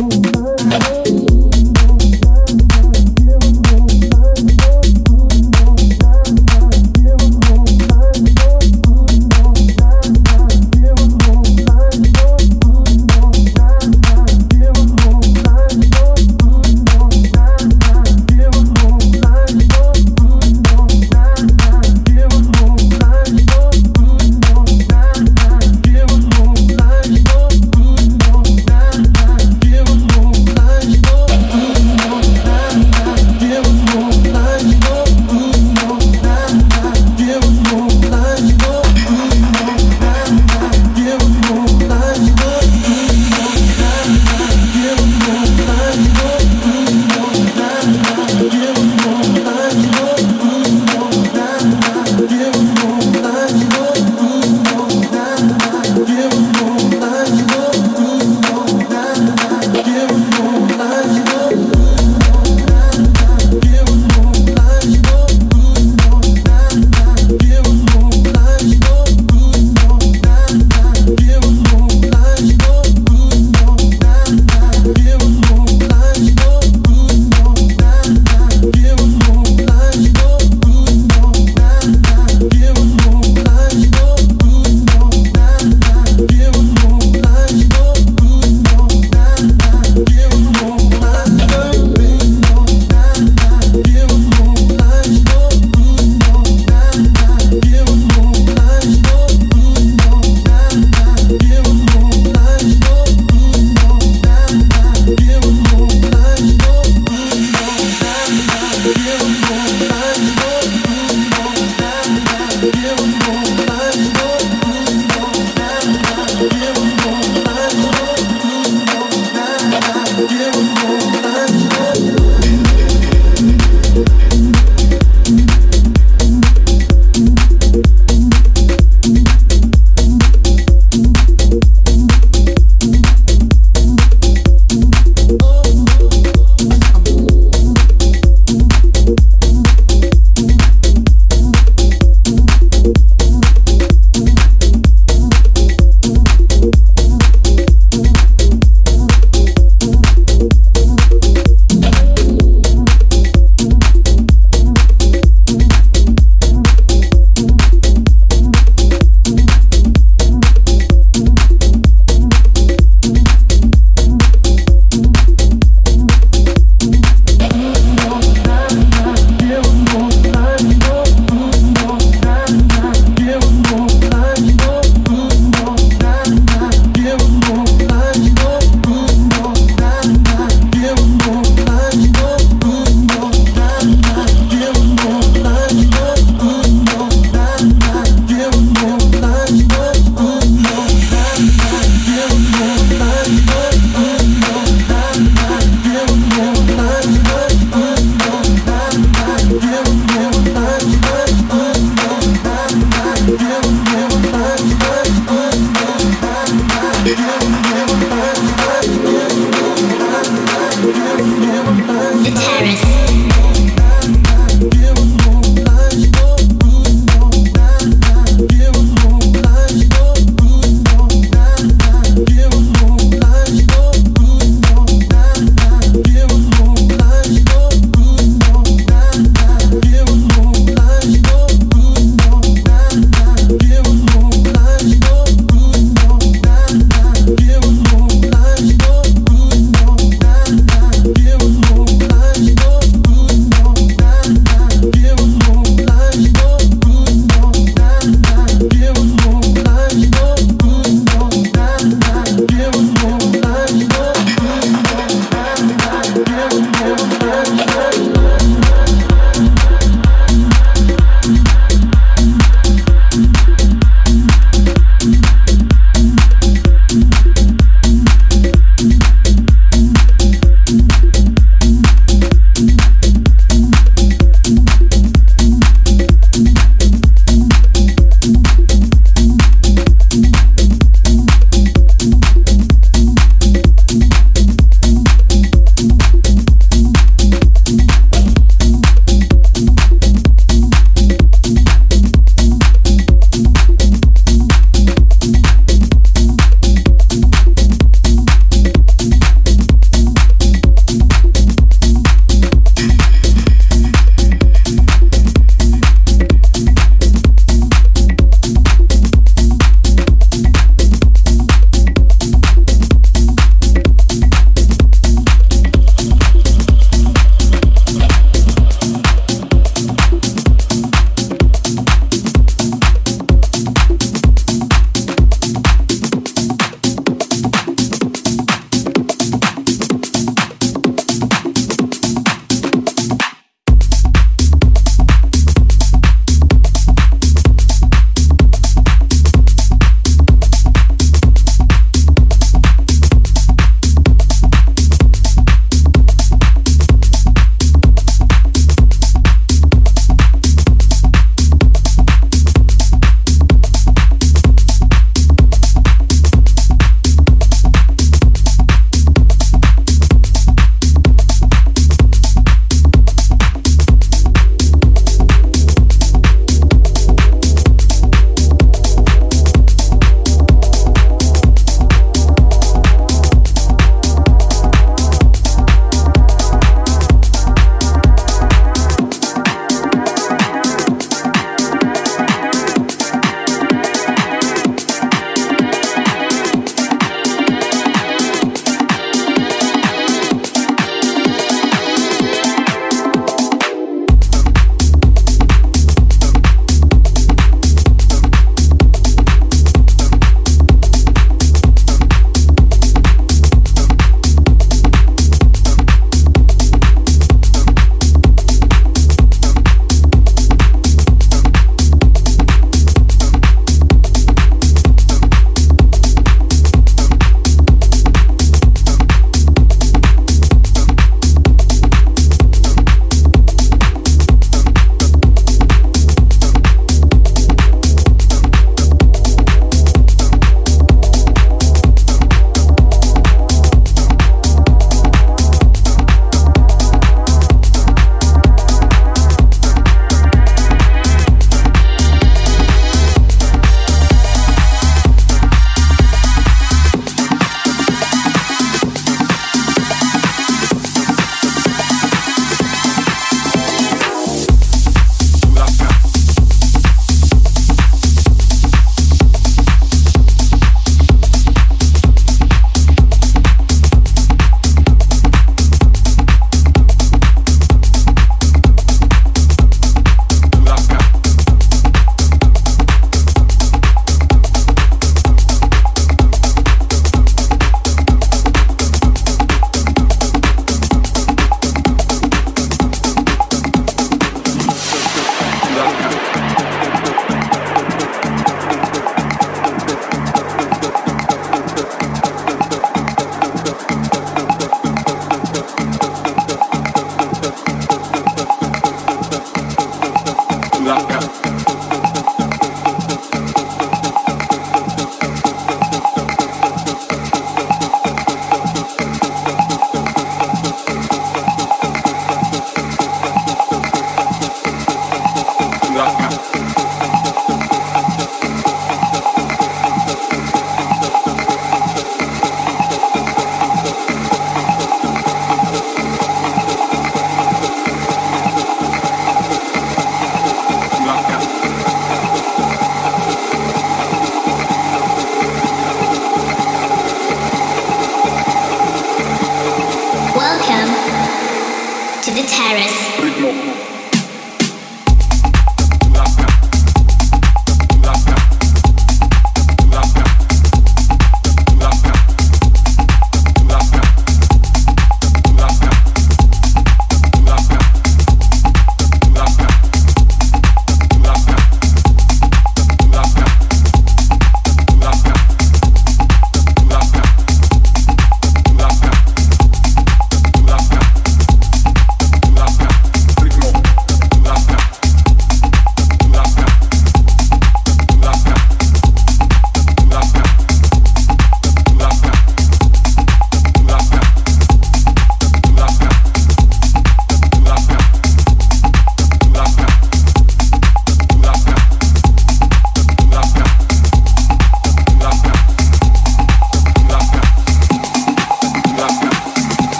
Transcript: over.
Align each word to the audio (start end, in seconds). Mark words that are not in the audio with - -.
over. 0.00 0.49